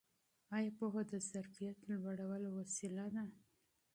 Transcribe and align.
ایا 0.55 0.71
پوهه 0.77 1.01
د 1.11 1.13
ظرفیت 1.29 1.77
لوړولو 2.01 2.49
وسیله 2.59 3.05
ده؟ 3.13 3.23